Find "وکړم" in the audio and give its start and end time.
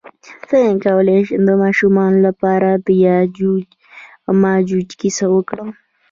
5.35-5.69